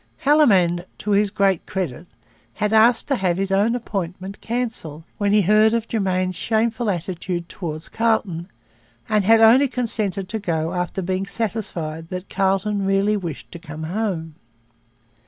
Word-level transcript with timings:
Haldimand, 0.25 0.87
to 0.97 1.11
his 1.11 1.29
great 1.29 1.67
credit, 1.67 2.07
had 2.55 2.73
asked 2.73 3.07
to 3.07 3.17
have 3.17 3.37
his 3.37 3.51
own 3.51 3.75
appointment 3.75 4.41
cancelled 4.41 5.03
when 5.19 5.31
he 5.31 5.43
heard 5.43 5.75
of 5.75 5.87
Germain's 5.87 6.35
shameful 6.35 6.89
attitude 6.89 7.47
towards 7.47 7.87
Carleton, 7.87 8.49
and 9.07 9.23
had 9.25 9.41
only 9.41 9.67
consented 9.67 10.27
to 10.29 10.39
go 10.39 10.73
after 10.73 11.03
being 11.03 11.27
satisfied 11.27 12.09
that 12.09 12.31
Carleton 12.31 12.83
really 12.83 13.15
wished 13.15 13.51
to 13.51 13.59
come 13.59 13.83
home. 13.83 14.33